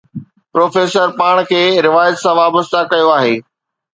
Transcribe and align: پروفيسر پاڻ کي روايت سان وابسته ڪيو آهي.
پروفيسر 0.53 1.07
پاڻ 1.19 1.35
کي 1.49 1.61
روايت 1.87 2.15
سان 2.23 2.33
وابسته 2.41 2.79
ڪيو 2.91 3.07
آهي. 3.19 3.35